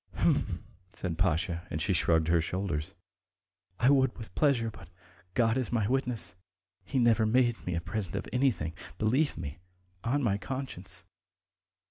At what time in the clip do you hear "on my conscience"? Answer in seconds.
10.03-11.03